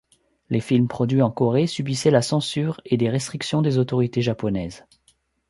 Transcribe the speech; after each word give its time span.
Les 0.49 0.61
films 0.61 0.87
produits 0.87 1.21
en 1.21 1.29
Corée 1.29 1.67
subissaient 1.67 2.09
la 2.09 2.23
censure 2.23 2.81
et 2.85 2.97
des 2.97 3.11
restrictions 3.11 3.61
des 3.61 3.77
autorités 3.77 4.23
japonaises. 4.23 4.83